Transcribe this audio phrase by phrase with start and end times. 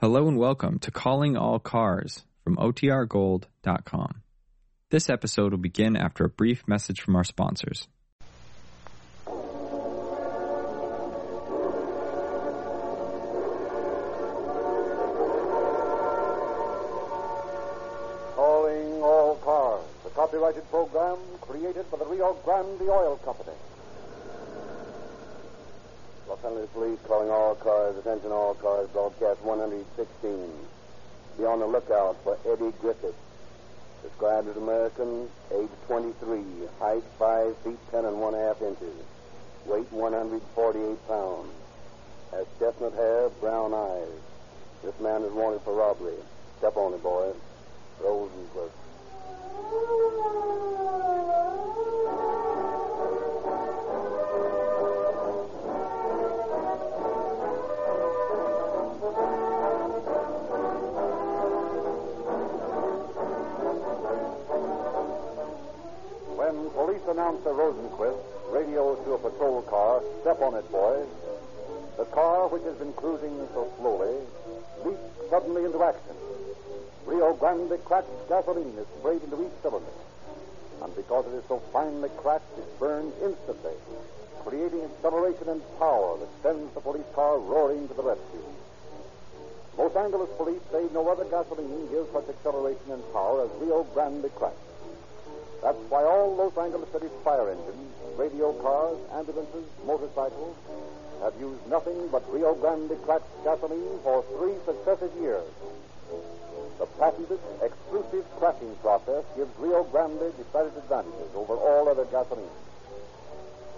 [0.00, 4.22] Hello and welcome to Calling All Cars from OTRGold.com.
[4.88, 7.86] This episode will begin after a brief message from our sponsors.
[18.34, 23.52] Calling All Cars, the copyrighted program created by the Rio Grande Oil Company.
[26.42, 27.96] Los Police calling all cars.
[27.98, 28.88] Attention all cars.
[28.88, 30.50] Broadcast 116.
[31.36, 33.14] Be on the lookout for Eddie Griffith.
[34.02, 36.42] Described as American, age 23,
[36.78, 38.94] height 5 feet 10 and 1 half inches,
[39.66, 41.52] weight 148 pounds,
[42.30, 44.08] has chestnut hair, brown eyes.
[44.82, 46.16] This man is wanted for robbery.
[46.58, 47.32] Step on it, boy.
[48.02, 48.70] Rosenquist.
[67.20, 68.16] Announcer Rosenquist
[68.48, 71.06] radios to a patrol car, step on it, boys.
[71.98, 74.16] The car, which has been cruising so slowly,
[74.86, 76.16] leaps suddenly into action.
[77.04, 79.92] Rio Grande cracked gasoline is sprayed into each cylinder.
[80.80, 83.76] And because it is so finely cracked, it burns instantly,
[84.42, 88.48] creating acceleration and power that sends the police car roaring to the rescue.
[89.76, 94.32] Los Angeles police say no other gasoline gives such acceleration and power as Rio Grande
[94.34, 94.69] cracked.
[95.62, 100.56] That's why all Los Angeles City's fire engines, radio cars, ambulances, motorcycles
[101.20, 105.44] have used nothing but Rio Grande cracked gasoline for three successive years.
[106.78, 112.56] The patented, exclusive cracking process gives Rio Grande decided advantages over all other gasoline.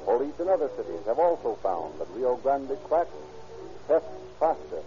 [0.04, 3.10] Police in other cities have also found that Rio Grande cracks
[3.88, 4.06] tests
[4.38, 4.82] faster,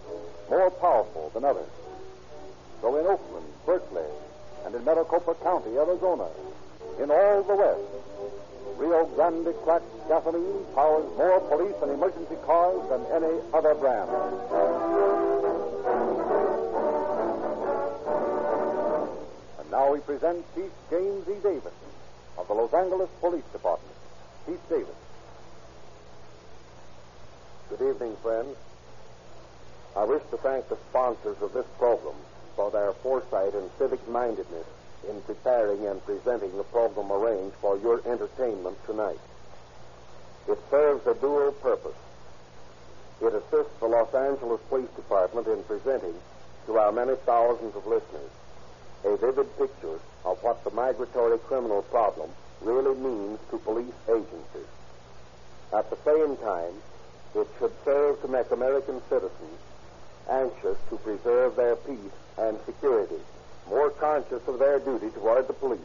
[0.48, 1.68] more powerful than others.
[2.80, 4.08] So in Oakland, Berkeley,
[4.64, 6.28] and in Maricopa County, Arizona,
[6.98, 13.00] in all the West, Rio Grande cracked gasoline powers more police and emergency cars than
[13.12, 14.10] any other brand.
[19.60, 21.34] And now we present Chief James E.
[21.42, 21.72] Davis
[22.38, 23.96] of the Los Angeles Police Department.
[24.46, 24.94] Chief Davis.
[27.70, 28.56] Good evening, friends.
[29.96, 32.14] I wish to thank the sponsors of this program
[32.54, 34.66] for their foresight and civic mindedness
[35.08, 39.20] in preparing and presenting the program arranged for your entertainment tonight.
[40.48, 41.96] It serves a dual purpose.
[43.20, 46.14] It assists the Los Angeles Police Department in presenting
[46.66, 48.30] to our many thousands of listeners
[49.04, 52.30] a vivid picture of what the migratory criminal problem
[52.60, 54.70] really means to police agencies.
[55.72, 56.74] At the same time,
[57.34, 59.60] it should serve to make American citizens
[60.28, 63.20] anxious to preserve their peace and security
[63.68, 65.80] more conscious of their duty toward the police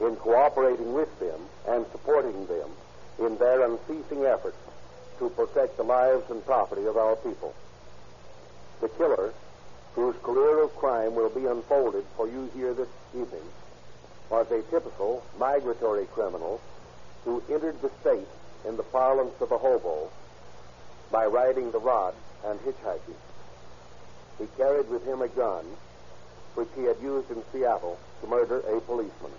[0.00, 2.70] in cooperating with them and supporting them
[3.18, 4.56] in their unceasing efforts
[5.18, 7.54] to protect the lives and property of our people.
[8.80, 9.32] The killer,
[9.94, 13.48] whose career of crime will be unfolded for you here this evening,
[14.28, 16.60] was a typical migratory criminal
[17.24, 18.28] who entered the state
[18.66, 20.10] in the parlance of a hobo
[21.10, 22.14] by riding the rod
[22.44, 23.14] and hitchhiking.
[24.38, 25.64] He carried with him a gun
[26.54, 29.32] which he had used in Seattle to murder a policeman.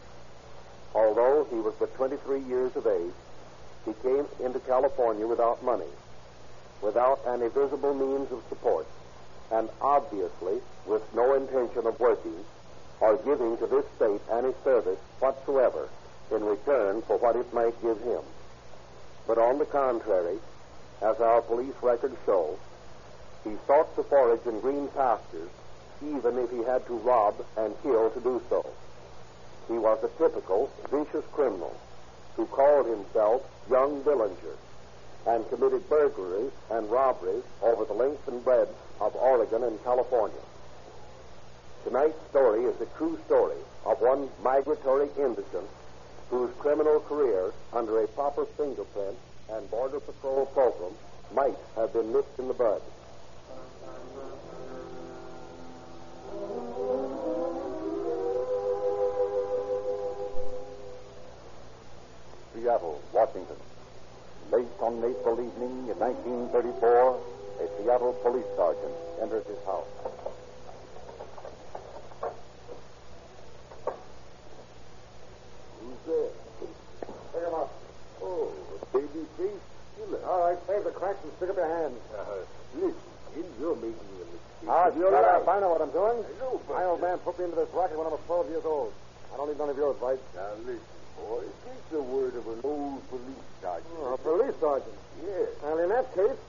[0.93, 3.13] Although he was but 23 years of age,
[3.85, 5.91] he came into California without money,
[6.81, 8.87] without any visible means of support,
[9.51, 12.43] and obviously with no intention of working
[12.99, 15.89] or giving to this state any service whatsoever
[16.31, 18.21] in return for what it might give him.
[19.27, 20.37] But on the contrary,
[21.01, 22.57] as our police records show,
[23.43, 25.49] he sought to forage in green pastures
[26.01, 28.65] even if he had to rob and kill to do so.
[29.67, 31.75] He was a typical vicious criminal
[32.35, 34.57] who called himself Young Dillinger
[35.27, 40.37] and committed burglaries and robberies over the length and breadth of Oregon and California.
[41.83, 45.69] Tonight's story is a true story of one migratory indigent
[46.29, 49.17] whose criminal career under a proper fingerprint
[49.49, 50.91] and Border Patrol program
[51.33, 52.81] might have been nipped in the bud.
[62.53, 63.57] Seattle, Washington.
[64.51, 67.19] Late on an April evening in 1934,
[67.61, 69.85] a Seattle police sergeant enters his house.
[75.81, 76.29] Who's there?
[76.59, 77.73] Pick him up.
[78.21, 78.51] Oh,
[78.93, 79.65] baby face.
[80.25, 81.99] All right, save the cracks and stick up your hands.
[82.17, 82.45] Uh,
[82.75, 82.95] listen,
[83.33, 84.25] kid, you're making a mistake.
[84.25, 85.13] Ah, of your Ah, shut life.
[85.13, 85.43] up.
[85.45, 86.23] Yes, I know what I'm doing.
[86.69, 88.93] My old man put me into this racket when I was 12 years old.
[89.33, 90.17] I don't need none of your advice.
[90.35, 90.81] Now, listen,
[91.17, 91.43] boy.
[91.65, 93.93] Take the word of an old police sergeant.
[94.01, 94.97] Oh, a police sergeant.
[95.25, 95.49] Yes.
[95.61, 96.39] Well, in that case,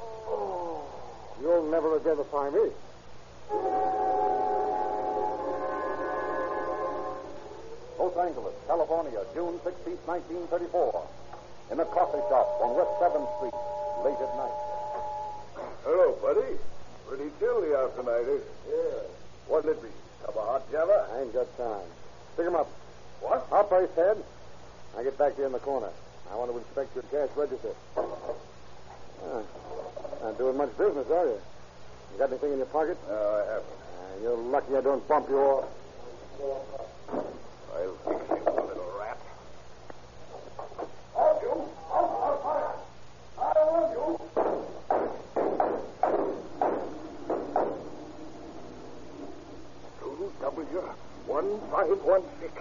[0.00, 0.82] oh,
[1.40, 2.70] you'll never identify me.
[7.98, 11.06] Los Angeles, California, June 16, 1934.
[11.72, 13.54] In a coffee shop on West 7th Street,
[14.04, 14.67] late at night.
[15.88, 16.52] Hello, buddy.
[17.08, 18.52] Pretty chilly out tonight, is it?
[18.68, 19.08] Yeah.
[19.46, 19.88] What'll it be?
[20.20, 21.08] Cup of hot java?
[21.14, 21.88] I ain't got time.
[22.36, 22.68] Pick him up.
[23.22, 23.48] What?
[23.50, 24.22] I'll pay, Ted.
[24.94, 25.88] I'll get back you in the corner.
[26.30, 27.72] I want to inspect your cash register.
[27.96, 29.40] Ah,
[30.20, 31.40] not doing much business, are you?
[32.12, 32.98] You got anything in your pocket?
[33.08, 33.64] No, I haven't.
[33.96, 35.64] Ah, you're lucky I don't bump you off.
[37.72, 39.18] I'll fix you, little rat.
[41.14, 41.64] Hold you!
[41.88, 42.76] Hold on fire!
[43.38, 43.40] I
[43.72, 44.20] want you!
[50.00, 50.82] Two W
[51.38, 52.52] one five one six.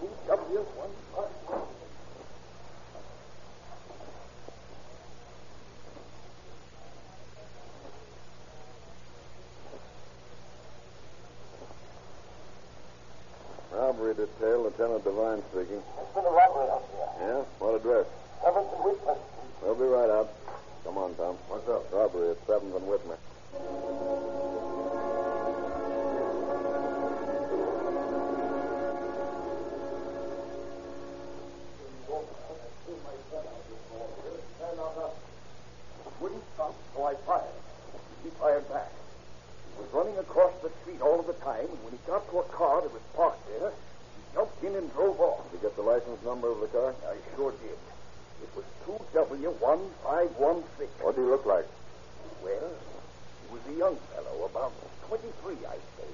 [0.00, 1.62] Two W one five one.
[13.70, 15.78] Robbery detail, Lieutenant Devine speaking.
[15.94, 17.06] There's been a robbery out here.
[17.20, 17.44] Yeah?
[17.60, 18.06] What address?
[18.42, 19.16] Seventh and Whitman.
[19.62, 20.34] We'll be right out.
[20.82, 21.36] Come on, Tom.
[21.46, 21.86] What's up?
[21.92, 24.09] Robbery at 7th and Whitmer.
[36.60, 37.56] So I fired.
[38.22, 38.92] He fired back.
[38.92, 42.40] He was running across the street all of the time, and when he got to
[42.40, 45.50] a car that was parked there, he jumped in and drove off.
[45.50, 46.94] Did you get the license number of the car?
[47.08, 47.78] I sure did.
[48.44, 51.00] It was 2W1516.
[51.00, 51.66] What did he look like?
[52.44, 54.72] Well, he was a young fellow, about
[55.08, 56.08] 23, I'd say.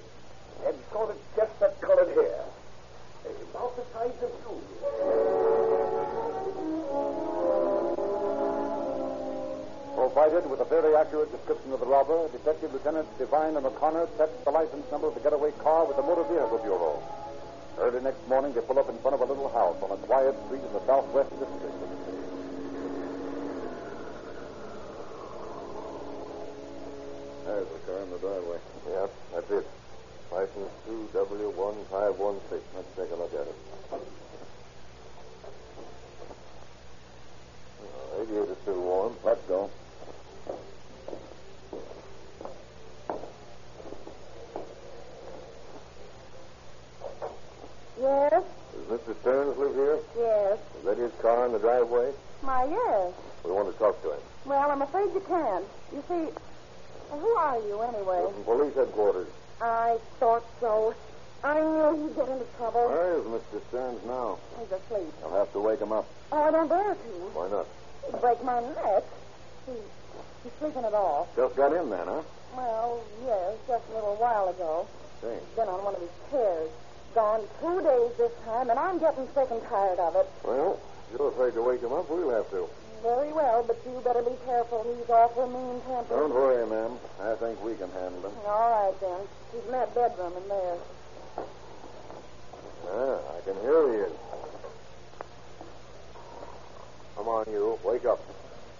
[0.64, 2.44] Had sort of chestnut colored hair.
[3.50, 5.55] About the size of you.
[10.06, 14.44] Provided with a very accurate description of the robber, Detective Lieutenant Devine and O'Connor checked
[14.44, 17.02] the license number of the getaway car with the Motor Vehicle Bureau.
[17.76, 20.36] Early next morning, they pull up in front of a little house on a quiet
[20.46, 22.22] street in the southwest district of the city.
[27.44, 28.58] There's the car in the driveway.
[28.90, 29.66] Yep, that's it.
[30.32, 32.62] License 2W1516.
[32.76, 33.56] Let's take a look at it.
[38.18, 39.14] Radiator's still warm.
[39.24, 39.70] Let's go.
[48.00, 48.42] Yes,
[48.88, 49.20] Does Mr.
[49.20, 49.98] Stearns live here?
[50.18, 50.58] yes.
[50.78, 52.12] Is that his car in the driveway?
[52.42, 53.12] My, yes.
[53.44, 54.20] We want to talk to him.
[54.44, 55.64] Well, I'm afraid you can't.
[55.92, 56.28] You see,
[57.10, 58.22] well, who are you anyway?
[58.34, 59.28] From police headquarters.
[59.62, 60.94] I thought so.
[61.42, 62.88] I knew he'd get into trouble.
[62.88, 63.60] Where is Mr.
[63.68, 64.38] Stearns now?
[64.60, 65.12] He's asleep.
[65.24, 66.06] I'll have to wake him up.
[66.32, 67.10] Oh, I don't dare to.
[67.32, 67.66] Why not?
[68.06, 69.04] He'd break my neck.
[69.66, 69.72] He,
[70.44, 71.34] he's sleeping it off.
[71.36, 72.22] Just got in then, huh?
[72.56, 74.86] Well, yes, just a little while ago.
[75.22, 75.28] See.
[75.28, 76.70] He's been on one of his tears.
[77.14, 80.26] Gone two days this time, and I'm getting sick and tired of it.
[80.42, 80.80] Well,
[81.12, 82.66] if you're afraid to wake him up, we'll have to.
[83.02, 84.88] Very well, but you better be careful.
[84.88, 86.16] He's awful mean tempered.
[86.16, 86.96] Don't worry, ma'am.
[87.20, 88.32] I think we can handle him.
[88.46, 89.20] All right, then.
[89.52, 90.78] He's in that bedroom in there.
[92.88, 94.12] Ah, I can hear he is.
[97.16, 97.78] Come on, you.
[97.84, 98.18] Wake up.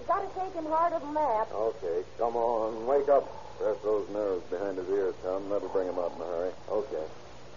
[0.00, 1.52] You gotta take him harder than that.
[1.52, 2.87] Okay, come on.
[2.87, 3.28] Wake up.
[3.61, 5.50] Press those nerves behind his ears, Tom.
[5.50, 6.52] That'll bring him out in a hurry.
[6.70, 7.04] Okay.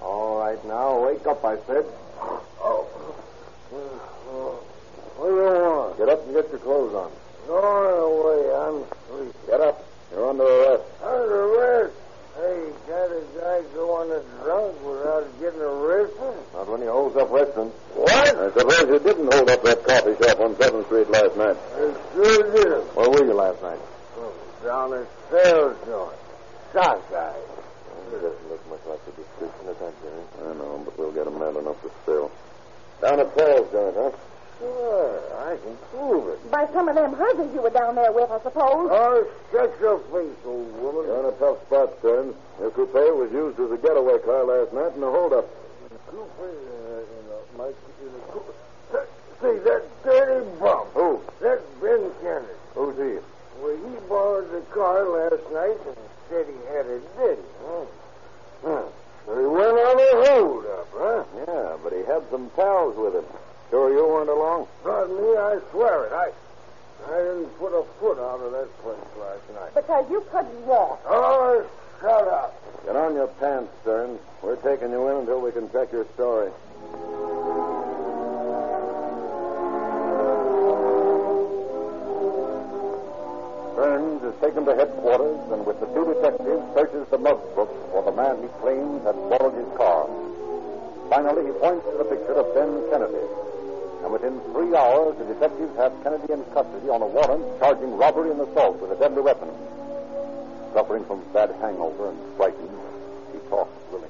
[0.01, 1.05] All right, now.
[1.05, 1.85] Wake up, I said.
[2.61, 2.85] Oh.
[5.15, 5.97] What do you want?
[6.39, 7.11] Get up and get your clothes on.
[7.47, 7.59] Go
[8.15, 8.47] away.
[8.55, 8.77] I'm
[9.09, 9.37] sleepy.
[9.47, 9.83] Get up.
[10.11, 10.83] You're under arrest.
[11.03, 11.95] Under arrest?
[12.35, 16.39] Hey, can't a guy go on a drunk without getting arrested?
[16.53, 17.75] Not when he holds up restaurants.
[17.93, 18.37] What?
[18.39, 21.57] I suppose you didn't hold up that coffee shop on 7th Street last night.
[21.75, 22.95] I sure did.
[22.95, 23.79] Where were you last night?
[24.63, 26.19] Down at Sal's joint.
[26.71, 27.35] Sockeye.
[27.35, 30.47] It doesn't look much like the description of that guy.
[30.47, 32.31] I know, but we'll get him mad enough to spill.
[33.01, 34.11] Down at Paul's joint, huh?
[34.59, 36.51] Sure, I can prove it.
[36.51, 38.89] By some of them husbands you were down there with, I suppose.
[38.91, 41.05] Oh, shut your face, old woman.
[41.07, 42.35] You're in a tough spot, Stearns.
[42.59, 45.47] Your coupe was used as a getaway car last night in a holdup.
[46.11, 47.18] Coupe, uh,
[96.39, 99.49] have in custody on a warrant charging robbery and assault with a deadly weapon.
[100.73, 102.69] Suffering from bad hangover and frightened,
[103.33, 104.09] he talks willing.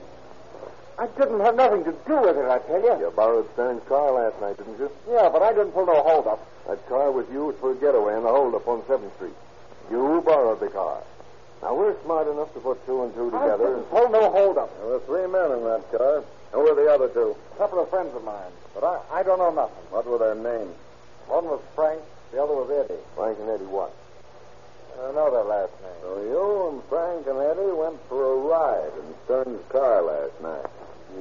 [0.98, 3.00] I didn't have nothing to do with it, I tell you.
[3.06, 4.92] You borrowed Stern's car last night, didn't you?
[5.10, 6.46] Yeah, but I didn't pull no holdup.
[6.68, 9.34] That car was used for a getaway and a holdup on 7th Street.
[9.90, 11.02] You borrowed the car.
[11.62, 13.76] Now, we're smart enough to put two and two I together.
[13.76, 14.70] didn't pull no hold up.
[14.80, 16.24] There were three men in that car.
[16.52, 17.36] Who were the other two?
[17.56, 19.84] A couple of friends of mine, but I, I don't know nothing.
[19.92, 20.74] What were their names?
[21.28, 23.00] One was Frank, the other was Eddie.
[23.16, 23.94] Frank and Eddie what?
[25.00, 26.00] I don't know their last name.
[26.02, 30.66] So you and Frank and Eddie went for a ride in Stern's car last night.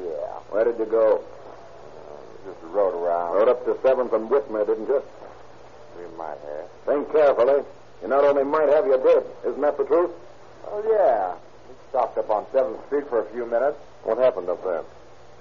[0.02, 0.34] Yeah.
[0.50, 1.22] Where did you go?
[1.22, 3.36] Uh, just rode around.
[3.36, 5.02] Rode up to 7th and Whitmer, didn't you?
[5.96, 6.68] We might have.
[6.86, 7.62] Think carefully.
[8.02, 9.24] You not only might have, you did.
[9.48, 10.10] Isn't that the truth?
[10.66, 11.34] Oh, yeah.
[11.68, 13.78] We stopped up on 7th Street for a few minutes.
[14.04, 14.82] What happened up there?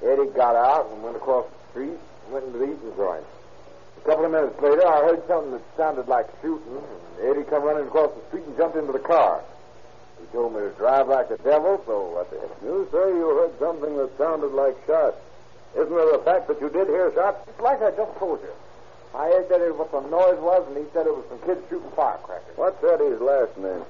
[0.03, 3.23] Eddie got out and went across the street and went into the eating joint.
[4.07, 7.67] A couple of minutes later, I heard something that sounded like shooting, and Eddie come
[7.67, 9.43] running across the street and jumped into the car.
[10.15, 12.47] He told me to drive like the devil, so I did.
[12.63, 15.19] You say you heard something that sounded like shots.
[15.75, 17.43] Isn't it a fact that you did hear shots?
[17.51, 18.55] It's like I just told you.
[19.11, 21.59] I heard asked Eddie what the noise was, and he said it was some kids
[21.67, 22.55] shooting firecrackers.
[22.55, 23.83] What's Eddie's last name?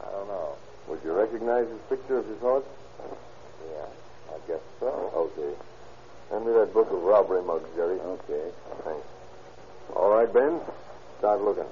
[0.00, 0.56] I don't know.
[0.88, 2.66] Would you recognize his picture if you saw it?
[3.76, 3.92] Yeah,
[4.32, 4.88] I guess so.
[4.88, 5.52] Oh, okay.
[6.32, 8.00] Hand me that book of robbery mugs, Jerry.
[8.00, 8.48] Okay.
[8.88, 9.04] Thanks.
[9.96, 10.60] All right, Ben.
[11.18, 11.64] Start looking.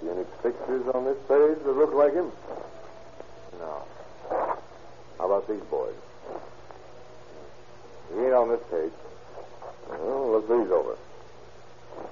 [0.00, 2.30] See any pictures on this page that look like him?
[3.58, 3.84] No.
[5.18, 5.94] How about these boys?
[8.14, 8.92] He ain't on this page.
[9.88, 10.96] Well, look these over.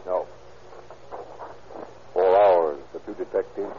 [0.07, 0.27] No.
[2.13, 3.75] Four hours, the two detectives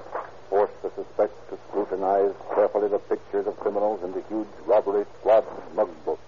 [0.49, 5.45] forced the suspect to scrutinize carefully the pictures of criminals in the huge robbery squad
[5.75, 6.19] mug book.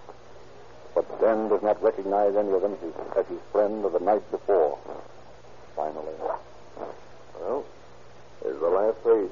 [0.96, 4.30] But Ben does not recognize any of them as his, his friend of the night
[4.32, 4.78] before.
[5.76, 6.14] Finally.
[7.40, 7.66] Well,
[8.44, 9.32] here's the last page.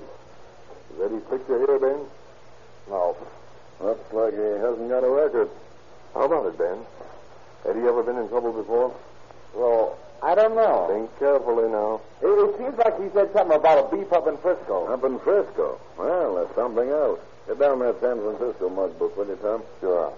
[0.94, 2.00] Is Eddie's picture here, Ben?
[2.89, 3.15] No.
[3.80, 5.50] Looks like he hasn't got a record.
[6.13, 6.77] How about it, Ben?
[7.65, 8.94] Had he ever been in trouble before?
[9.53, 10.88] Well, I don't know.
[10.89, 12.01] Think carefully now.
[12.22, 14.91] It, it seems like he said something about a beef up in Frisco.
[14.91, 15.80] Up in Frisco.
[15.98, 17.20] Well, that's something else.
[17.48, 19.63] Get down that San Francisco mug book, will you, Tom?
[19.80, 20.13] Sure.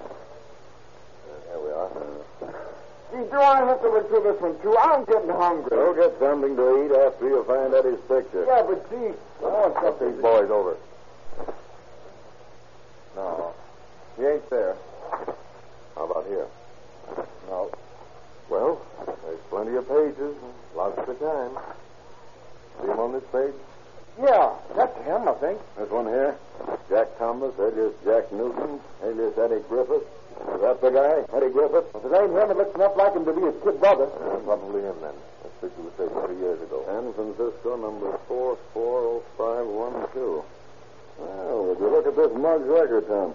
[1.48, 1.90] Here we are.
[3.14, 4.76] Gee, do I have to look through this one, too?
[4.78, 5.70] I'm getting hungry.
[5.70, 8.44] Go get something to eat after you find Eddie's picture.
[8.48, 10.12] Yeah, but gee, I want Get something.
[10.14, 10.78] these boys over.
[13.16, 13.54] No.
[14.18, 14.76] He ain't there.
[15.96, 16.48] How about here?
[17.50, 17.70] No.
[18.50, 20.36] Well, there's plenty of pages,
[20.76, 21.52] lots of time.
[22.82, 23.54] See him on this page?
[24.22, 25.60] Yeah, that's him, I think.
[25.78, 26.36] There's one here.
[26.90, 30.04] Jack Thomas, alias Jack Newton, alias Eddie Griffith.
[30.56, 31.86] Is that the guy, Eddie Griffith?
[31.96, 34.06] If it ain't him, it looks enough like him to be his kid brother.
[34.06, 35.14] Uh, probably him then.
[35.44, 36.84] This picture was taken three years ago.
[36.88, 40.44] San Francisco, number 4400512.
[41.20, 43.34] Well, would you look at this mug's record, Tom?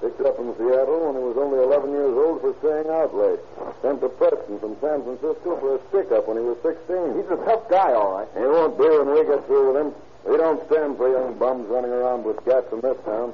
[0.00, 3.38] Picked up in Seattle when he was only 11 years old for staying out late.
[3.80, 7.14] Sent to Preston from San Francisco for a stick-up when he was 16.
[7.16, 8.28] He's a tough guy, all right.
[8.34, 9.94] He won't be when we get through with him.
[10.26, 13.32] We don't stand for young bums running around with gats in this town.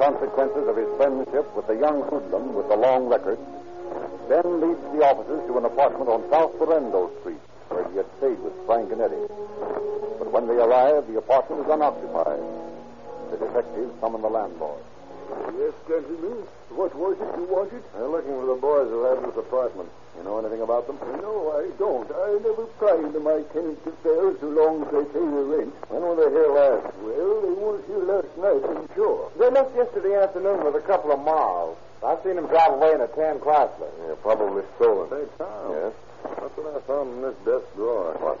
[0.00, 3.36] Consequences of his friendship with the young hoodlum with the long record,
[4.32, 8.40] Ben leads the officers to an apartment on South Berendo Street, where he had stayed
[8.40, 9.28] with Frank and Eddie.
[10.16, 12.40] But when they arrive, the apartment is unoccupied.
[13.28, 14.80] The detectives summon the landlord.
[15.60, 16.48] Yes, gentlemen.
[16.70, 17.82] What was it you wanted?
[17.92, 19.90] They're looking for the boys who have this apartment.
[20.16, 20.98] You know anything about them?
[21.22, 22.10] No, I don't.
[22.10, 25.74] I never pry into my tenants' affairs so long as they pay the rent.
[25.88, 26.94] When were they here last?
[27.00, 29.30] Well, they weren't here last night, I'm sure.
[29.38, 31.76] They left yesterday afternoon with a couple of miles.
[32.04, 33.90] I've seen him drive away in a tan Chrysler.
[34.08, 35.10] Yeah, probably stolen.
[35.10, 35.72] Hey, Tom.
[35.72, 35.92] Yes?
[36.24, 38.16] That's what I found in this desk drawer.
[38.20, 38.40] What?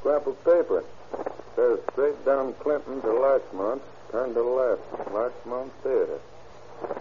[0.00, 0.84] Scrap of paper.
[1.56, 5.12] Says straight down Clinton to Larchmont, turn to the left.
[5.12, 6.20] Larchmont Theater.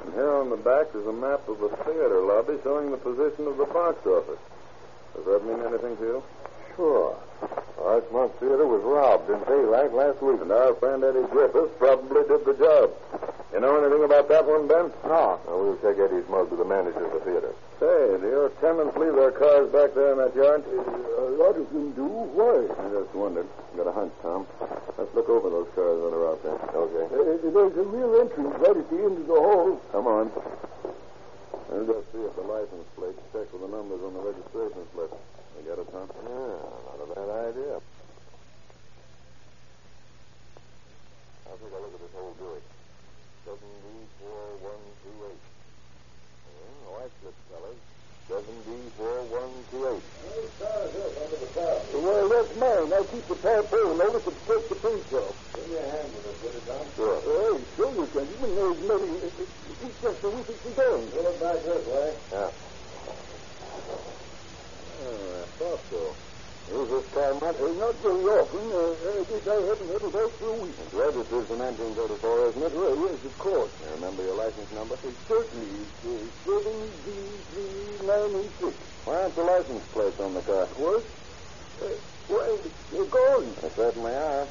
[0.06, 3.48] And here on the back is a map of the theater lobby showing the position
[3.48, 4.40] of the box office.
[5.14, 6.24] Does that mean anything to you?
[6.76, 7.16] Sure.
[7.80, 10.42] Larchmont Theater was robbed in daylight last week.
[10.42, 12.92] And our friend Eddie Griffiths probably did the job.
[13.54, 14.92] You know anything about that one, Ben?
[15.08, 15.40] No.
[15.48, 17.56] Well, we'll take Eddie's mug to the manager of the theater.
[17.80, 20.66] Say, do your tenants leave their cars back there in that yard?
[20.68, 22.06] A lot of them do.
[22.06, 22.68] Why?
[22.68, 23.48] I just wondered.
[23.78, 24.46] Got a hunch, Tom.
[24.98, 26.58] Let's look over those cars that are out there.
[26.58, 27.06] Okay.
[27.08, 29.80] Uh, there's a real entrance right at the end of the hall.
[29.94, 30.32] Come on.
[31.70, 35.14] We'll just see if the license plate check with the numbers on the registration slip.
[35.66, 36.08] You it, Tom?
[36.08, 37.76] Yeah, not a bad idea.
[41.48, 42.64] I'll take a look at this whole Buick.
[43.48, 45.38] 7D4128.
[46.48, 47.80] Yeah, watch this, fellas.
[48.30, 50.04] 7D4128.
[51.98, 52.90] Well, that's mine.
[52.94, 55.36] I keep the tarpaulin over to protect the paint off.
[55.56, 56.86] Give me a hand with it, will you, Tom?
[56.96, 57.20] Sure.
[57.24, 58.28] Hey, sure you can.
[58.36, 61.04] Even though it's muddy, it- it- it's just a week it's done.
[61.12, 62.10] Pull it back this way.
[62.32, 62.52] Yeah.
[65.00, 66.02] Oh, I thought so.
[66.68, 67.56] Use this car much?
[67.56, 68.66] Uh, not very often.
[68.68, 68.96] Uh,
[69.68, 70.80] I guess I haven't had it out for a week.
[70.80, 72.72] It's registered in 1934, isn't it?
[72.72, 73.68] Well, yes, of course.
[73.84, 74.96] You remember your license number?
[74.96, 75.68] Uh, certainly.
[75.68, 76.56] It's uh,
[78.00, 78.72] 7D3986.
[79.04, 80.72] Why aren't the license plates on the car?
[80.80, 81.04] What?
[81.84, 81.92] Uh,
[82.32, 82.60] well,
[82.96, 83.52] they're gone.
[83.60, 84.48] They certainly are.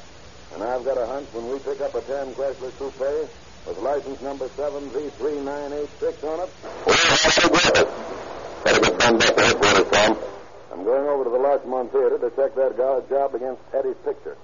[0.53, 3.25] And I've got a hunch when we pick up a tan Chrysler Coupe
[3.65, 6.49] with license number 7V3986 on it.
[8.61, 10.13] Better get some back there for us, Tom.
[10.77, 14.37] I'm going over to the Larchmont Theater to check that guy's job against Eddie's picture.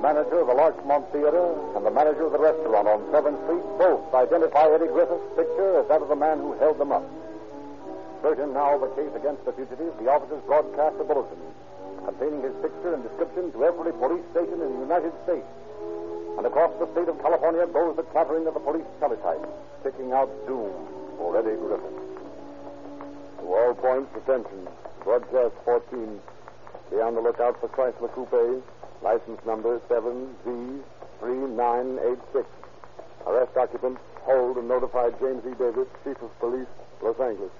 [0.00, 1.44] Manager of the Larchmont Theater
[1.76, 5.88] and the manager of the restaurant on 7th Street both identify Eddie Griffith's picture as
[5.88, 7.04] that of the man who held them up.
[8.22, 11.40] Certain now of the case against the fugitive, the officers broadcast a bulletin
[12.04, 15.46] containing his picture and description to every police station in the United States.
[16.36, 19.44] And across the state of California goes the clattering of the police teletype,
[19.84, 20.72] ticking out doom
[21.20, 22.00] for Eddie Griffith.
[23.40, 24.68] To all points, attention.
[25.04, 26.20] Broadcast 14.
[26.90, 28.64] Be on the lookout for Chrysler Coupe,
[29.02, 32.44] license number 7Z3986.
[33.26, 35.54] Arrest occupant, hold and notify James E.
[35.58, 36.66] Davis, Chief of Police,
[37.02, 37.50] Los Angeles.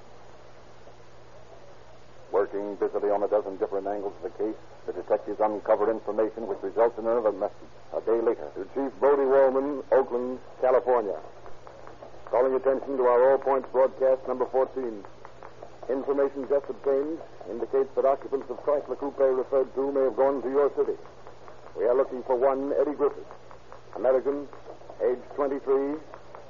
[2.33, 4.55] Working busily on a dozen different angles of the case,
[4.87, 8.49] the detectives uncovered information which results in another message a day later.
[8.55, 11.19] To Chief Bodie Wallman, Oakland, California.
[12.31, 15.03] Calling attention to our All Points broadcast number 14.
[15.91, 17.19] Information just obtained
[17.51, 20.97] indicates that occupants of Chrysler Coupe referred to may have gone to your city.
[21.77, 23.27] We are looking for one Eddie Griffith,
[23.97, 24.49] American,
[25.03, 25.95] age 23,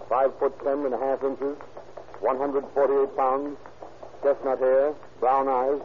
[0.09, 1.57] 5 foot 10 and a half inches,
[2.21, 3.57] 148 pounds,
[4.23, 5.81] chestnut hair, brown eyes,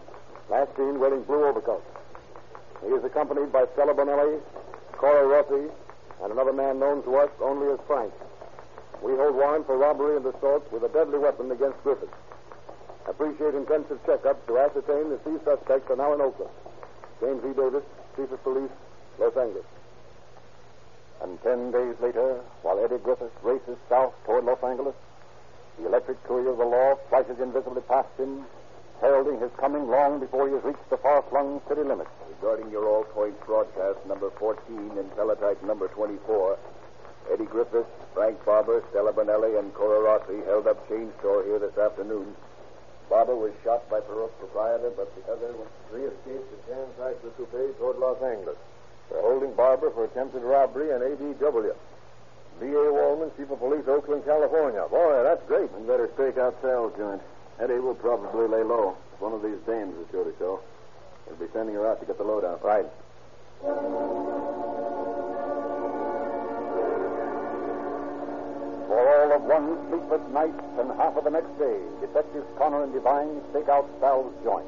[0.49, 1.83] last seen wearing blue overcoat.
[2.81, 4.39] He is accompanied by Stella Bonelli,
[4.93, 5.69] Cora Rossi,
[6.23, 8.13] and another man known to us only as Frank.
[9.01, 12.09] We hold warrant for robbery and assault with a deadly weapon against Griffith.
[13.07, 16.51] Appreciate intensive checkup to ascertain that these suspects are now in Oakland.
[17.19, 17.53] James E.
[17.53, 17.83] Davis,
[18.15, 18.71] Chief of Police,
[19.19, 19.65] Los Angeles.
[21.21, 24.95] And ten days later, while Eddie Griffith races south toward Los Angeles,
[25.77, 28.45] the electric courier of the law flashes invisibly past him,
[29.01, 32.09] heralding his coming long before he has reached the far-flung city limits.
[32.29, 36.57] Regarding your all points broadcast number 14 and teletype number 24,
[37.31, 41.77] Eddie Griffith, Frank Barber, Stella Bonelli, and Cora Rossi held up chain store here this
[41.77, 42.35] afternoon.
[43.09, 45.53] Barber was shot by Perot proprietor, but the other
[45.89, 48.57] Three escaped the Jan Chrysler Coupe toward Los Angeles.
[49.09, 51.75] They're holding Barber for attempted robbery and ADW.
[52.59, 52.71] B.A.
[52.71, 54.85] Wallman, Chief of Police, Oakland, California.
[54.89, 55.71] Boy, that's great.
[55.73, 57.21] We better stake out Sal's joint.
[57.59, 58.95] Eddie will probably lay low.
[59.19, 60.61] One of these dames is sure to show.
[61.25, 62.59] He'll be sending her out to get the lowdown.
[62.63, 62.85] Right.
[68.87, 72.93] For all of one sleepless night and half of the next day, Detectives Connor and
[72.93, 74.67] Devine stake out Sal's joint.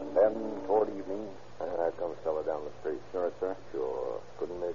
[0.00, 0.34] And then,
[0.66, 1.28] toward evening,
[1.62, 3.00] Ah, there comes Stella down the street.
[3.12, 3.56] Sure, sir?
[3.70, 4.20] Sure.
[4.38, 4.74] Couldn't miss.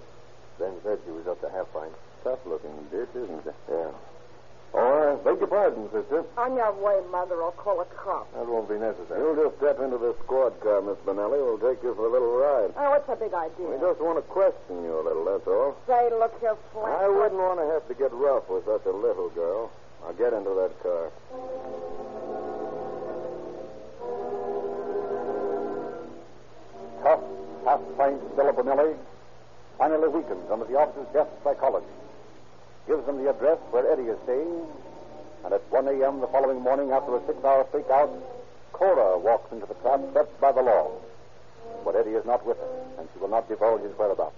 [0.60, 1.92] Ben said she was up to half pint.
[2.24, 3.52] Tough looking bitch, isn't she?
[3.70, 3.92] Yeah.
[4.74, 6.24] Oh, I beg your pardon, sister.
[6.38, 7.42] On your way, Mother.
[7.42, 8.28] I'll call a cop.
[8.34, 9.20] That won't be necessary.
[9.20, 11.40] You'll just step into this squad car, Miss Bonelli.
[11.40, 12.76] We'll take you for a little ride.
[12.76, 13.68] Oh, what's a big idea?
[13.68, 15.76] We just want to question you a little, that's all.
[15.88, 17.00] Say, look here, Frank.
[17.00, 19.72] I wouldn't want to have to get rough with such a little girl.
[20.04, 21.12] Now get into that car.
[27.08, 27.24] Tough,
[27.64, 28.96] half-pint Stella Bonelli
[29.78, 31.88] finally weakens under the officer's death psychology.
[32.86, 34.68] Gives them the address where Eddie is staying,
[35.46, 36.20] and at 1 a.m.
[36.20, 38.12] the following morning, after a six-hour stakeout,
[38.74, 40.92] Cora walks into the trap set by the law.
[41.86, 44.36] But Eddie is not with her, and she will not divulge his whereabouts.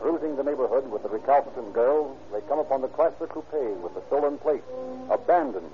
[0.00, 4.00] Cruising the neighborhood with the recalcitrant girl, they come upon the Chrysler Coupe with the
[4.08, 4.64] stolen plate,
[5.10, 5.68] abandoned.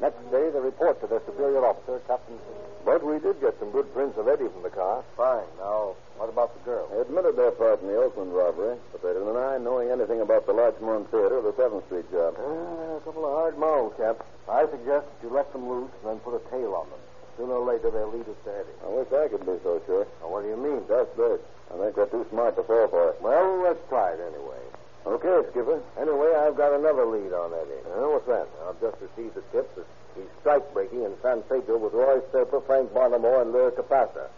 [0.00, 2.38] Next day, they report to their superior officer, Captain.
[2.84, 5.04] But we did get some good prints of Eddie from the car.
[5.16, 5.46] Fine.
[5.58, 6.88] Now, what about the girl?
[6.92, 10.46] They admitted their part in the Oakland robbery, but they didn't deny knowing anything about
[10.46, 12.34] the Larchmont Theater or the 7th Street job.
[12.36, 14.20] Uh, a couple of hard mouths, Cap.
[14.48, 17.00] I suggest you let them loose and then put a tail on them.
[17.38, 18.78] Sooner or later, they'll lead us to Eddie.
[18.84, 20.06] I wish I could be so sure.
[20.20, 20.84] Now, what do you mean?
[20.86, 21.40] That's big.
[21.72, 23.22] I think they're too smart to fall for it.
[23.22, 24.62] Well, let's try it anyway.
[25.06, 25.82] Okay, Skipper.
[26.00, 27.84] Anyway, I've got another lead on Eddie.
[27.92, 28.48] Uh, what's that?
[28.66, 29.84] I've just received a tip that
[30.16, 34.28] he's strike breaking in San Pedro with Roy Serper, Frank Bonamore, and Lure Capassa.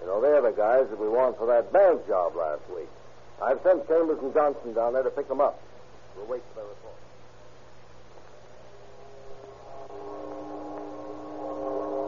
[0.00, 2.88] You know, they're the guys that we want for that bank job last week.
[3.42, 5.60] I've sent Chambers and Johnson down there to pick them up.
[6.16, 6.98] We'll wait for their report.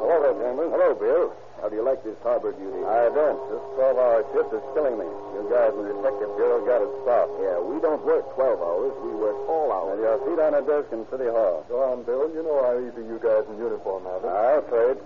[0.07, 0.71] Hello there, Chambers.
[0.71, 1.44] Hello, Bill.
[1.65, 2.85] How do you like this harbor duty?
[2.85, 3.41] I don't.
[3.49, 5.09] This 12-hour shift is killing me.
[5.09, 7.41] You guys in the detective bureau got it stopped.
[7.41, 8.93] Yeah, we don't work 12 hours.
[9.01, 9.97] We work all hours.
[9.97, 11.65] And your feet on a desk in City Hall.
[11.73, 12.29] Go on, Bill.
[12.37, 14.29] You know how easy you guys in uniform have it.
[14.29, 15.01] I'm afraid.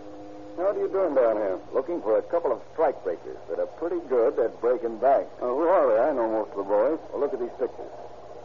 [0.58, 1.62] Now, what are you doing down here?
[1.70, 5.30] Looking for a couple of strike breakers that are pretty good at breaking banks.
[5.38, 6.02] Oh, who are they?
[6.02, 6.98] I know most of the boys.
[7.14, 7.94] Well, look at these pictures.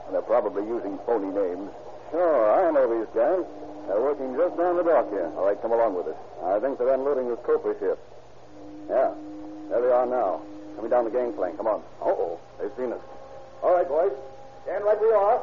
[0.06, 1.74] And they're probably using phony names.
[2.14, 3.42] Sure, I know these guys.
[3.88, 5.30] They're working just down the dock here.
[5.38, 6.20] All right, come along with us.
[6.44, 8.00] I think they're unloading this Cooper ship.
[8.90, 9.12] Yeah,
[9.70, 10.42] there they are now.
[10.76, 11.58] Coming down the gangplank.
[11.58, 11.82] Come on.
[12.02, 13.02] Uh-oh, they've seen us.
[13.62, 14.12] All right, boys.
[14.64, 15.40] Stand right where you are.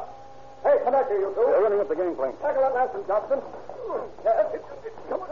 [0.65, 1.41] Hey, come back here, you two.
[1.41, 2.37] They're running up the gangplank.
[2.41, 3.39] Tackle that Lansing, Johnson.
[3.41, 5.29] Come on.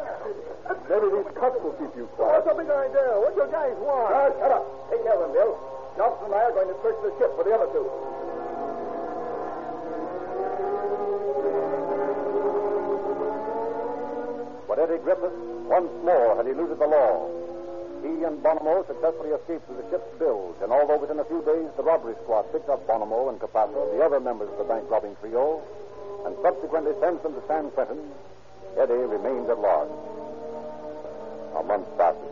[0.90, 2.46] Maybe these cuts will keep you What's quiet.
[2.50, 3.14] the big idea?
[3.22, 4.10] What do you guys want?
[4.10, 4.66] Ah, shut up.
[4.90, 5.54] Take care of them, Bill.
[5.98, 7.86] Johnson and I are going to search the ship for the other two.
[14.80, 15.36] Eddie Griffith
[15.68, 17.28] once more had eluded the law.
[18.00, 21.68] He and Bonomo successfully escaped through the ship's bilge, and although within a few days
[21.76, 25.18] the robbery squad picked up Bonomo and Capassa, the other members of the bank robbing
[25.20, 25.60] trio,
[26.26, 28.00] and subsequently sent them to San Quentin,
[28.80, 29.92] Eddie remained at large.
[31.60, 32.32] A month passes.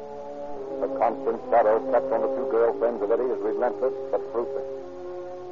[0.79, 4.71] The constant shadow kept on the two girlfriends of Eddie is relentless but fruitless.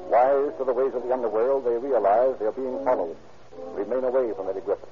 [0.08, 3.18] Wise to the ways of the underworld, they realize they are being followed.
[3.76, 4.88] Remain away from Eddie Griffith.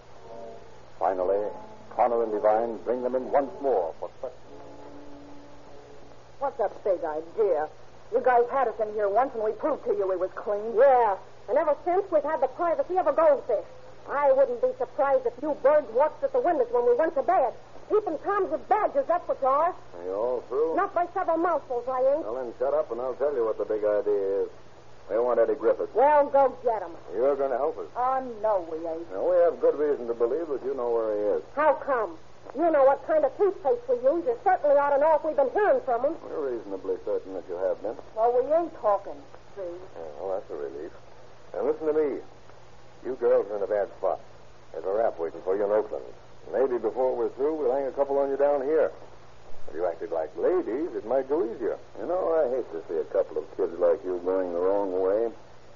[1.00, 1.48] Finally,
[1.96, 4.40] Connor and Devine bring them in once more for questioning.
[6.40, 7.70] What's a big idea?
[8.12, 10.76] You guys had us in here once, and we proved to you we was clean.
[10.76, 11.16] Yeah,
[11.50, 13.66] and ever since we've had the privacy of a goldfish.
[14.10, 17.24] I wouldn't be surprised if you birds watched at the windows when we went to
[17.24, 17.54] bed.
[17.90, 19.72] Keeping Toms with badgers, that's what you are.
[19.72, 20.76] Are you all through?
[20.76, 22.26] Not by several mouthfuls, I ain't.
[22.26, 24.50] Well, then shut up and I'll tell you what the big idea is.
[25.10, 25.94] We want Eddie Griffith.
[25.94, 26.92] Well, go get him.
[27.14, 27.88] You're going to help us.
[27.96, 29.04] Oh, no, we ain't.
[29.12, 31.44] Now, we have good reason to believe that you know where he is.
[31.56, 32.18] How come?
[32.56, 34.24] You know what kind of toothpaste we use.
[34.26, 36.16] You certainly ought to know if we've been hearing from him.
[36.24, 37.96] We're reasonably certain that you have been.
[38.16, 39.18] Well, we ain't talking,
[39.56, 39.64] see?
[39.68, 40.92] Yeah, well, that's a relief.
[41.54, 42.22] Now, listen to me.
[43.06, 44.20] You girls are in a bad spot.
[44.72, 46.06] There's a rap waiting for you in Oakland.
[46.52, 48.92] Maybe before we're through, we'll hang a couple on you down here.
[49.68, 51.78] If you acted like ladies, it might go easier.
[52.00, 54.92] You know, I hate to see a couple of kids like you going the wrong
[54.92, 55.32] way.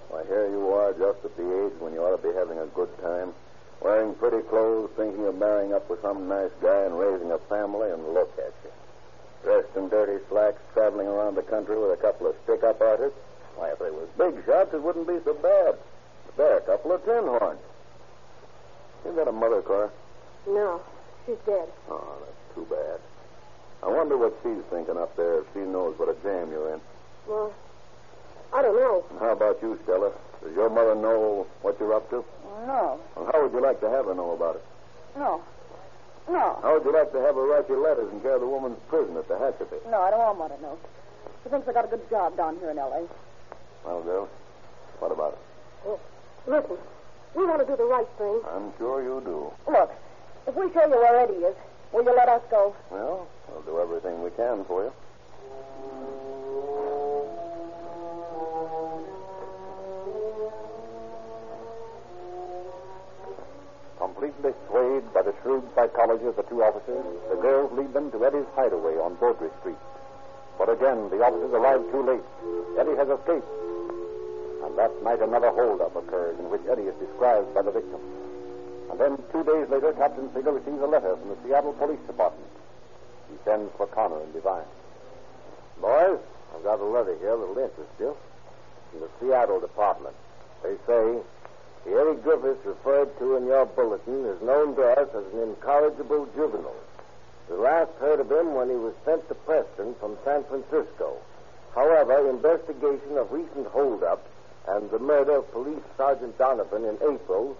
[0.09, 2.67] Why, here you are, just at the age when you ought to be having a
[2.67, 3.33] good time.
[3.81, 7.91] Wearing pretty clothes, thinking of marrying up with some nice guy and raising a family,
[7.91, 8.71] and look at you.
[9.43, 13.19] Dressed in dirty slacks, traveling around the country with a couple of stick-up artists.
[13.55, 15.75] Why, if they was big shots, it wouldn't be so bad.
[16.25, 17.59] But they're a couple of tin horns.
[19.05, 19.91] You got a mother, Cora?
[20.47, 20.81] No,
[21.25, 21.67] she's dead.
[21.89, 22.99] Oh, that's too bad.
[23.87, 26.81] I wonder what she's thinking up there if she knows what a jam you're in.
[27.25, 27.53] Well,
[28.53, 29.05] I don't know.
[29.11, 30.11] And how about you, Stella?
[30.43, 32.23] Does your mother know what you're up to?
[32.67, 34.65] No, Well, how would you like to have her know about it?
[35.15, 35.41] no,
[36.29, 36.59] no.
[36.61, 39.15] How would you like to have her write you letters and carry the woman's prison
[39.15, 39.79] at Tehachapi?
[39.89, 40.77] No, I don't want to know.
[41.43, 43.07] She thinks I got a good job down here in L.A.
[43.87, 44.29] Well, girl,
[44.99, 45.39] what about it?
[45.85, 45.99] Well,
[46.45, 46.77] listen,
[47.35, 48.41] we want to do the right thing.
[48.53, 49.53] I'm sure you do.
[49.71, 49.91] Look,
[50.47, 51.55] if we tell you where Eddie is,
[51.91, 52.75] will you let us go?
[52.91, 54.93] Well, we'll do everything we can for you.
[63.97, 68.25] Completely swayed by the shrewd psychology of the two officers, the girls lead them to
[68.25, 69.77] Eddie's hideaway on Beaudry Street.
[70.57, 72.25] But again, the officers arrive too late.
[72.79, 73.47] Eddie has escaped.
[74.63, 77.99] And that night, another holdup occurs in which Eddie is described by the victim.
[78.89, 82.49] And then, two days later, Captain Seeger receives a letter from the Seattle Police Department.
[83.29, 84.63] He sends for Connor and Devine.
[85.81, 86.19] Boys,
[86.55, 88.15] I've got a letter here that'll interest you.
[88.91, 90.15] From the Seattle Department.
[90.63, 91.19] They say
[91.85, 96.27] the Eddie Griffiths referred to in your bulletin is known to us as an incorrigible
[96.35, 96.75] juvenile.
[97.49, 101.17] We last heard of him when he was sent to Preston from San Francisco.
[101.75, 104.27] However, investigation of recent holdups
[104.67, 107.55] and the murder of Police Sergeant Donovan in April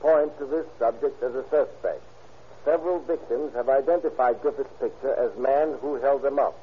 [0.00, 2.02] point to this subject as a suspect.
[2.64, 6.58] Several victims have identified Griffith's picture as man who held them up.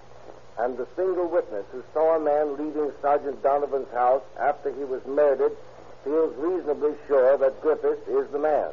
[0.58, 5.06] And the single witness who saw a man leaving Sergeant Donovan's house after he was
[5.06, 5.56] murdered
[6.04, 8.70] feels reasonably sure that Griffith is the man.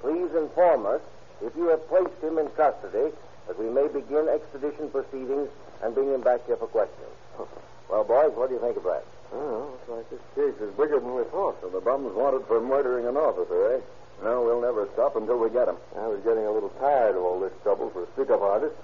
[0.00, 1.00] Please inform us
[1.42, 3.10] if you have placed him in custody
[3.46, 5.48] that we may begin extradition proceedings
[5.82, 7.10] and bring him back here for questioning.
[7.88, 9.04] Well, boys, what do you think of that?
[9.32, 11.54] Oh, looks like this case is bigger than we thought.
[11.60, 13.80] So the bum's wanted for murdering an officer, eh?
[14.22, 15.76] No, we'll never stop until we get him.
[15.96, 18.74] I was getting a little tired of all this trouble for a stick-up artist,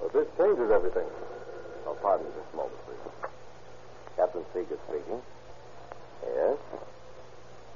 [0.00, 1.06] but this changes everything.
[1.86, 3.30] Oh, pardon me just a moment, please.
[4.16, 5.20] Captain Seeger speaking.
[6.22, 6.56] Yes?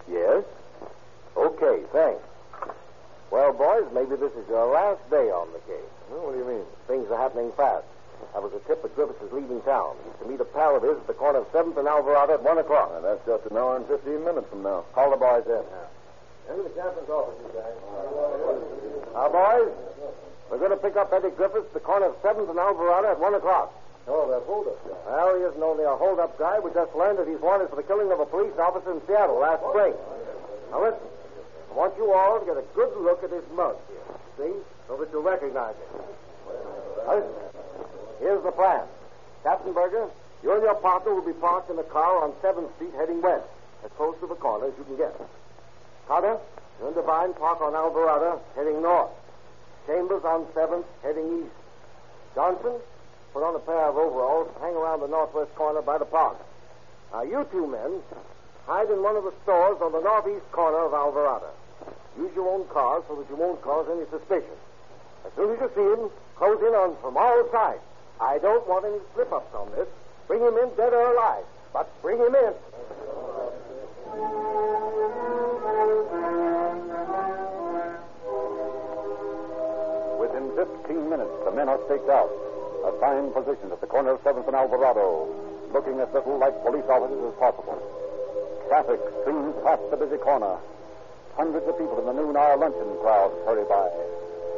[0.09, 0.45] Yes?
[1.37, 2.23] Okay, thanks.
[3.31, 5.91] Well, boys, maybe this is your last day on the case.
[6.09, 6.65] what do you mean?
[6.87, 7.85] Things are happening fast.
[8.33, 9.97] That was a tip that Griffiths is leaving town.
[10.05, 12.43] He's to meet a pal of his at the corner of 7th and Alvarado at
[12.43, 12.93] 1 o'clock.
[12.93, 14.85] Now, that's just an hour and 15 minutes from now.
[14.95, 15.65] Call the boys in.
[16.51, 17.75] Into the captain's office, you guys.
[19.15, 19.75] Now, boys,
[20.51, 23.19] we're going to pick up Eddie Griffiths at the corner of 7th and Alvarado at
[23.19, 23.75] 1 o'clock.
[24.07, 24.95] Oh, that hold-up guy.
[25.11, 26.61] Well, he isn't only a hold-up guy.
[26.61, 29.43] We just learned that he's wanted for the killing of a police officer in Seattle
[29.43, 29.95] last spring.
[30.71, 31.03] Now, listen.
[31.71, 34.07] I want you all to get a good look at his mug here.
[34.39, 34.55] See?
[34.87, 36.07] So that you'll recognize him.
[37.03, 37.35] Now, listen.
[38.21, 38.87] Here's the plan.
[39.43, 40.07] Captain Berger,
[40.43, 43.47] you and your partner will be parked in a car on 7th Street heading west,
[43.85, 45.15] as close to the corner as you can get.
[46.07, 46.39] Carter,
[46.95, 49.11] Devine park on Alvarado heading north.
[49.87, 51.55] Chambers on 7th heading east.
[52.35, 52.75] Johnson,
[53.33, 56.37] put on a pair of overalls and hang around the northwest corner by the park.
[57.13, 58.01] Now, you two men,
[58.67, 61.51] hide in one of the stores on the northeast corner of Alvarado.
[62.19, 64.57] Use your own car so that you won't cause any suspicion.
[65.27, 67.83] As soon as you see him, close in on from all sides.
[68.21, 69.89] I don't want any slip-ups on this.
[70.29, 72.55] Bring him in dead or alive, but bring him in.
[80.21, 82.33] Within 15 minutes, the men are staked out,
[82.89, 85.29] assigned positions at the corner of 7th and Alvarado,
[85.73, 87.77] looking as little like police officers as possible.
[88.69, 90.57] Traffic streams past the busy corner.
[91.37, 93.91] Hundreds of people in the noon hour luncheon crowd hurry by,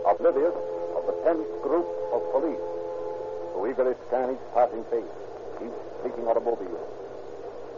[0.06, 0.54] oblivious
[0.94, 2.62] of the tense group of police
[3.54, 5.02] who eagerly scan each passing face,
[5.58, 6.97] each speaking automobile,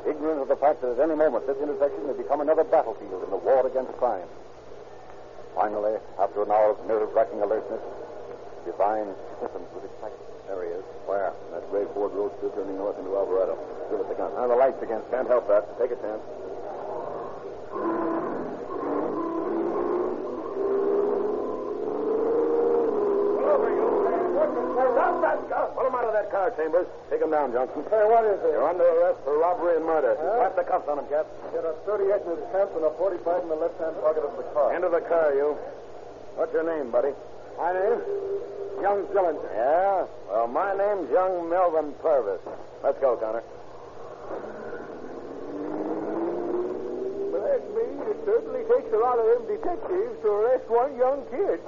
[0.07, 3.31] ignorant of the fact that at any moment this intersection may become another battlefield in
[3.31, 4.29] the war against crime.
[5.55, 7.83] Finally, after an hour of nerve-wracking alertness,
[8.65, 10.31] Devine stiffens with excitement.
[10.47, 10.85] There he is.
[11.07, 11.33] Where?
[11.53, 13.57] That gray Ford Roadster turning north into Alvarado.
[13.91, 14.35] Give it the gun.
[14.35, 15.79] Now, the light's against Can't help that.
[15.79, 16.23] Take a chance.
[26.61, 26.87] Chambers.
[27.09, 27.81] Take him down, Johnson.
[27.89, 28.53] Hey, what is it?
[28.53, 30.13] You're under arrest for robbery and murder.
[30.21, 31.25] Slap the cuffs on him, Cap.
[31.57, 34.45] Get a 38 in his pants and a 45 in the left-hand pocket of the
[34.53, 34.77] car.
[34.77, 35.57] Into the car, you.
[36.37, 37.17] What's your name, buddy?
[37.57, 37.97] My name?
[38.85, 39.41] Young Dillinger.
[39.57, 40.05] Yeah?
[40.29, 42.45] Well, my name's young Melvin Purvis.
[42.85, 43.41] Let's go, Connor.
[47.33, 51.61] Bless me, it certainly takes a lot of them detectives to arrest one young kid.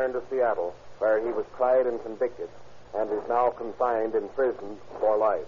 [0.00, 2.48] Returned to Seattle, where he was tried and convicted,
[2.96, 5.46] and is now confined in prison for life.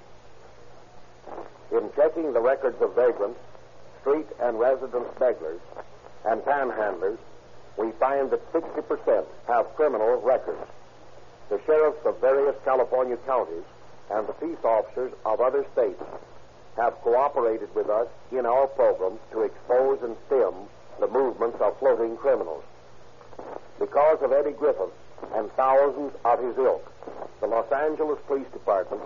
[1.70, 3.40] In checking the records of vagrants,
[4.00, 5.60] street and residence beggars,
[6.26, 7.18] and panhandlers,
[7.78, 10.68] we find that 60% have criminal records.
[11.48, 13.64] The sheriffs of various California counties
[14.10, 16.02] and the peace officers of other states
[16.76, 20.54] have cooperated with us in our program to expose and stem
[21.00, 22.64] the movements of floating criminals.
[23.82, 24.90] Because of Eddie Griffin
[25.34, 26.86] and thousands of his ilk,
[27.40, 29.02] the Los Angeles Police Department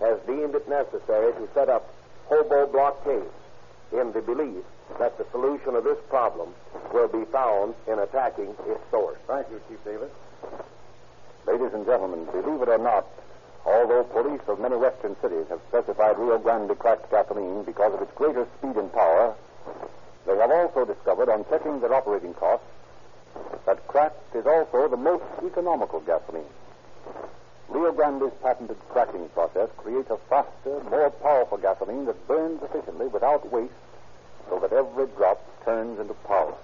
[0.00, 1.88] has deemed it necessary to set up
[2.26, 3.32] hobo blockades
[3.90, 4.62] in the belief
[4.98, 6.50] that the solution of this problem
[6.92, 9.16] will be found in attacking its source.
[9.26, 10.10] Thank you, Chief Davis.
[11.46, 13.06] Ladies and gentlemen, believe it or not,
[13.64, 18.12] although police of many western cities have specified Rio Grande cracked gasoline because of its
[18.12, 19.34] greater speed and power,
[20.26, 22.66] they have also discovered on checking their operating costs
[23.66, 26.44] that cracked is also the most economical gasoline.
[27.68, 33.50] Rio Grande's patented cracking process creates a faster, more powerful gasoline that burns efficiently without
[33.52, 33.72] waste
[34.48, 36.54] so that every drop turns into power.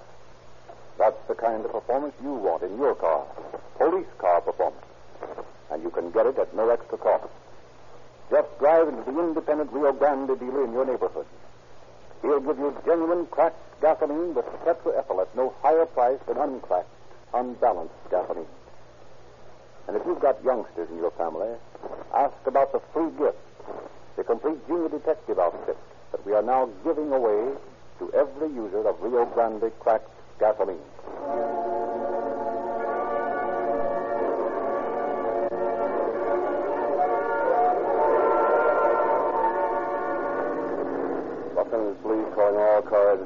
[0.98, 3.26] That's the kind of performance you want in your car.
[3.76, 4.84] Police car performance.
[5.70, 7.28] And you can get it at no extra cost.
[8.30, 11.26] Just drive into the independent Rio Grande dealer in your neighborhood.
[12.24, 16.88] He'll give you genuine cracked gasoline with tetraethyl at no higher price than uncracked,
[17.34, 18.46] unbalanced gasoline.
[19.86, 21.50] And if you've got youngsters in your family,
[22.14, 23.36] ask about the free gift,
[24.16, 25.76] the complete junior detective outfit
[26.12, 27.52] that we are now giving away
[27.98, 30.08] to every user of Rio Grande cracked
[30.40, 30.80] gasoline.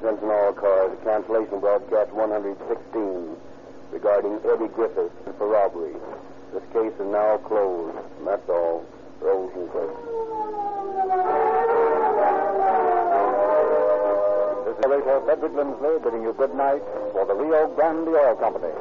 [0.08, 3.36] Attention all cars, a cancellation broadcast 116
[3.92, 5.92] regarding Eddie Griffiths for robbery.
[6.52, 7.94] This case is now closed.
[8.16, 8.86] And that's all.
[9.20, 9.98] Rosenquist.
[14.64, 18.72] This is narrator Frederick Lindsley bidding you good night for the Rio Grande Oil Company.